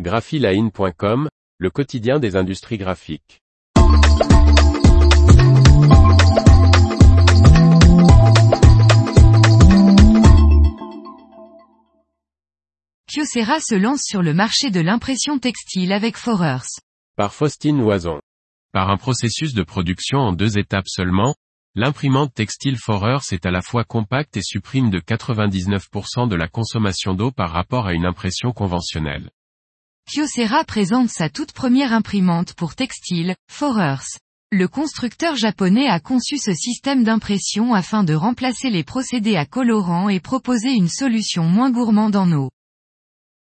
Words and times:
graphiline.com, 0.00 1.28
le 1.58 1.70
quotidien 1.70 2.18
des 2.18 2.34
industries 2.34 2.78
graphiques. 2.78 3.40
Kyocera 13.06 13.60
se 13.60 13.76
lance 13.76 14.00
sur 14.02 14.22
le 14.22 14.34
marché 14.34 14.72
de 14.72 14.80
l'impression 14.80 15.38
textile 15.38 15.92
avec 15.92 16.16
Forers. 16.16 16.66
Par 17.16 17.32
Faustine 17.32 17.78
Loison. 17.78 18.18
Par 18.72 18.90
un 18.90 18.96
processus 18.96 19.54
de 19.54 19.62
production 19.62 20.18
en 20.18 20.32
deux 20.32 20.58
étapes 20.58 20.88
seulement, 20.88 21.36
l'imprimante 21.76 22.34
textile 22.34 22.78
Forers 22.78 23.30
est 23.30 23.46
à 23.46 23.52
la 23.52 23.62
fois 23.62 23.84
compacte 23.84 24.36
et 24.36 24.42
supprime 24.42 24.90
de 24.90 24.98
99% 24.98 26.28
de 26.28 26.34
la 26.34 26.48
consommation 26.48 27.14
d'eau 27.14 27.30
par 27.30 27.52
rapport 27.52 27.86
à 27.86 27.94
une 27.94 28.06
impression 28.06 28.50
conventionnelle. 28.50 29.30
Kyocera 30.06 30.64
présente 30.64 31.08
sa 31.08 31.30
toute 31.30 31.52
première 31.52 31.94
imprimante 31.94 32.52
pour 32.54 32.74
textile, 32.74 33.34
Forers. 33.50 34.04
Le 34.52 34.68
constructeur 34.68 35.34
japonais 35.34 35.88
a 35.88 35.98
conçu 35.98 36.36
ce 36.36 36.52
système 36.52 37.04
d'impression 37.04 37.72
afin 37.72 38.04
de 38.04 38.14
remplacer 38.14 38.68
les 38.68 38.84
procédés 38.84 39.36
à 39.36 39.46
colorant 39.46 40.10
et 40.10 40.20
proposer 40.20 40.72
une 40.72 40.90
solution 40.90 41.44
moins 41.44 41.70
gourmande 41.70 42.16
en 42.16 42.30
eau. 42.32 42.50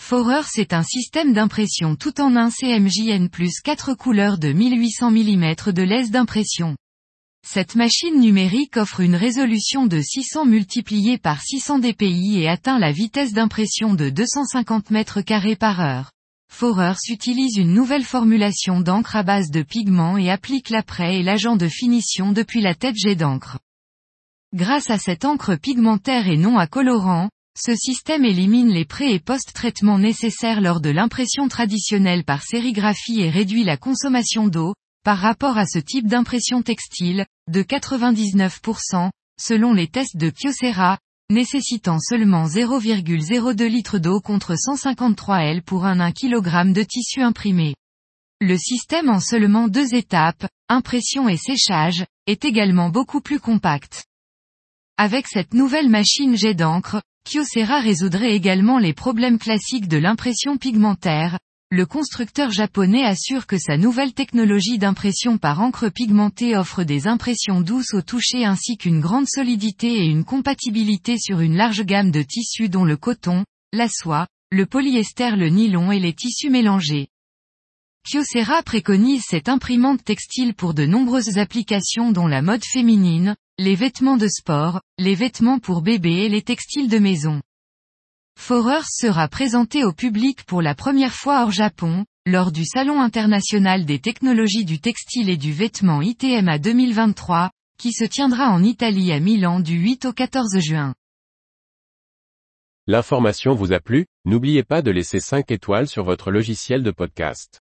Forers 0.00 0.48
est 0.56 0.72
un 0.72 0.82
système 0.82 1.34
d'impression 1.34 1.94
tout 1.94 2.20
en 2.20 2.34
un 2.36 2.50
CMJN 2.50 3.28
plus 3.28 3.60
4 3.62 3.94
couleurs 3.94 4.38
de 4.38 4.52
1800 4.52 5.10
mm 5.10 5.72
de 5.72 5.82
laisse 5.82 6.10
d'impression. 6.10 6.74
Cette 7.46 7.76
machine 7.76 8.18
numérique 8.18 8.76
offre 8.78 9.00
une 9.00 9.14
résolution 9.14 9.86
de 9.86 10.00
600 10.00 10.46
multiplié 10.46 11.18
par 11.18 11.42
600 11.42 11.80
dpi 11.80 12.40
et 12.40 12.48
atteint 12.48 12.78
la 12.78 12.92
vitesse 12.92 13.32
d'impression 13.32 13.94
de 13.94 14.08
250 14.08 14.90
m2 14.90 15.56
par 15.56 15.80
heure. 15.80 16.10
Forers 16.48 16.98
utilise 17.10 17.56
une 17.56 17.74
nouvelle 17.74 18.04
formulation 18.04 18.80
d'encre 18.80 19.16
à 19.16 19.22
base 19.22 19.50
de 19.50 19.62
pigments 19.62 20.16
et 20.16 20.30
applique 20.30 20.70
l'après 20.70 21.18
et 21.18 21.22
l'agent 21.22 21.56
de 21.56 21.68
finition 21.68 22.32
depuis 22.32 22.60
la 22.60 22.74
tête 22.74 22.96
jet 22.96 23.14
d'encre. 23.14 23.58
Grâce 24.54 24.90
à 24.90 24.98
cette 24.98 25.24
encre 25.24 25.56
pigmentaire 25.56 26.28
et 26.28 26.36
non 26.36 26.56
à 26.56 26.66
colorant, 26.66 27.28
ce 27.58 27.74
système 27.74 28.24
élimine 28.24 28.68
les 28.68 28.84
pré- 28.84 29.12
et 29.12 29.18
post-traitements 29.18 29.98
nécessaires 29.98 30.60
lors 30.60 30.80
de 30.80 30.90
l'impression 30.90 31.48
traditionnelle 31.48 32.24
par 32.24 32.42
sérigraphie 32.42 33.20
et 33.20 33.30
réduit 33.30 33.64
la 33.64 33.76
consommation 33.76 34.46
d'eau, 34.46 34.74
par 35.04 35.18
rapport 35.18 35.56
à 35.56 35.66
ce 35.66 35.78
type 35.78 36.06
d'impression 36.06 36.62
textile, 36.62 37.26
de 37.48 37.62
99%, 37.62 39.10
selon 39.40 39.72
les 39.72 39.88
tests 39.88 40.16
de 40.16 40.30
Kyocera, 40.30 40.98
nécessitant 41.30 41.98
seulement 41.98 42.46
0,02 42.46 43.64
litres 43.66 43.98
d'eau 43.98 44.20
contre 44.20 44.54
153 44.56 45.38
L 45.42 45.62
pour 45.62 45.84
un 45.84 46.00
1 46.00 46.12
kg 46.12 46.72
de 46.72 46.82
tissu 46.82 47.22
imprimé. 47.22 47.74
Le 48.40 48.56
système 48.56 49.08
en 49.08 49.18
seulement 49.18 49.66
deux 49.66 49.94
étapes, 49.94 50.46
impression 50.68 51.28
et 51.28 51.36
séchage, 51.36 52.04
est 52.26 52.44
également 52.44 52.90
beaucoup 52.90 53.20
plus 53.20 53.40
compact. 53.40 54.04
Avec 54.98 55.26
cette 55.26 55.54
nouvelle 55.54 55.88
machine 55.88 56.36
jet 56.36 56.54
d'encre, 56.54 57.02
Kyocera 57.24 57.80
résoudrait 57.80 58.34
également 58.34 58.78
les 58.78 58.92
problèmes 58.92 59.38
classiques 59.38 59.88
de 59.88 59.96
l'impression 59.96 60.58
pigmentaire. 60.58 61.38
Le 61.72 61.84
constructeur 61.84 62.52
japonais 62.52 63.02
assure 63.02 63.48
que 63.48 63.58
sa 63.58 63.76
nouvelle 63.76 64.14
technologie 64.14 64.78
d'impression 64.78 65.36
par 65.36 65.60
encre 65.60 65.88
pigmentée 65.88 66.56
offre 66.56 66.84
des 66.84 67.08
impressions 67.08 67.60
douces 67.60 67.92
au 67.92 68.02
toucher 68.02 68.44
ainsi 68.44 68.76
qu'une 68.76 69.00
grande 69.00 69.26
solidité 69.26 69.88
et 69.88 70.06
une 70.06 70.24
compatibilité 70.24 71.18
sur 71.18 71.40
une 71.40 71.56
large 71.56 71.82
gamme 71.82 72.12
de 72.12 72.22
tissus 72.22 72.68
dont 72.68 72.84
le 72.84 72.96
coton, 72.96 73.44
la 73.72 73.88
soie, 73.88 74.28
le 74.52 74.64
polyester, 74.64 75.34
le 75.34 75.48
nylon 75.48 75.90
et 75.90 75.98
les 75.98 76.12
tissus 76.12 76.50
mélangés. 76.50 77.08
Kyocera 78.08 78.62
préconise 78.62 79.24
cette 79.26 79.48
imprimante 79.48 80.04
textile 80.04 80.54
pour 80.54 80.72
de 80.72 80.86
nombreuses 80.86 81.38
applications 81.38 82.12
dont 82.12 82.28
la 82.28 82.42
mode 82.42 82.64
féminine, 82.64 83.34
les 83.58 83.74
vêtements 83.74 84.16
de 84.16 84.28
sport, 84.28 84.82
les 84.98 85.16
vêtements 85.16 85.58
pour 85.58 85.82
bébés 85.82 86.26
et 86.26 86.28
les 86.28 86.42
textiles 86.42 86.88
de 86.88 87.00
maison. 87.00 87.42
Forers 88.38 88.86
sera 88.88 89.26
présenté 89.26 89.82
au 89.82 89.92
public 89.92 90.44
pour 90.44 90.62
la 90.62 90.76
première 90.76 91.14
fois 91.14 91.42
hors 91.42 91.50
Japon, 91.50 92.06
lors 92.26 92.52
du 92.52 92.64
Salon 92.64 93.00
international 93.00 93.84
des 93.84 93.98
technologies 93.98 94.64
du 94.64 94.78
textile 94.78 95.30
et 95.30 95.36
du 95.36 95.52
vêtement 95.52 96.00
ITMA 96.00 96.60
2023, 96.60 97.50
qui 97.76 97.92
se 97.92 98.04
tiendra 98.04 98.50
en 98.50 98.62
Italie 98.62 99.10
à 99.10 99.18
Milan 99.18 99.58
du 99.58 99.76
8 99.76 100.04
au 100.04 100.12
14 100.12 100.60
juin. 100.60 100.94
L'information 102.86 103.54
vous 103.54 103.72
a 103.72 103.80
plu, 103.80 104.06
n'oubliez 104.24 104.62
pas 104.62 104.80
de 104.80 104.92
laisser 104.92 105.18
5 105.18 105.50
étoiles 105.50 105.88
sur 105.88 106.04
votre 106.04 106.30
logiciel 106.30 106.84
de 106.84 106.92
podcast. 106.92 107.60